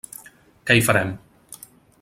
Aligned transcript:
Què 0.69 0.77
hi 0.77 0.81
farem. 0.89 1.13